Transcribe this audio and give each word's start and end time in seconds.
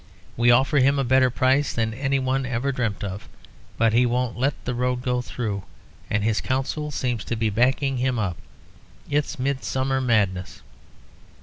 We 0.35 0.49
offer 0.49 0.79
him 0.79 0.97
a 0.97 1.03
better 1.03 1.29
price 1.29 1.73
than 1.73 1.93
any 1.93 2.17
one 2.17 2.43
ever 2.43 2.71
dreamt 2.71 3.03
of, 3.03 3.29
but 3.77 3.93
he 3.93 4.07
won't 4.07 4.35
let 4.35 4.55
the 4.65 4.73
road 4.73 5.03
go 5.03 5.21
through. 5.21 5.61
And 6.09 6.23
his 6.23 6.41
Council 6.41 6.89
seems 6.89 7.23
to 7.25 7.35
be 7.35 7.51
backing 7.51 7.97
him 7.97 8.17
up. 8.17 8.37
It's 9.11 9.37
midsummer 9.37 10.01
madness." 10.01 10.63